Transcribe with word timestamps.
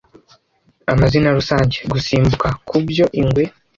Amazina 0.93 1.29
rusange- 1.37 1.77
Gusimbuka 1.91 2.47
kubyo 2.67 3.05
Ingwe 3.21 3.43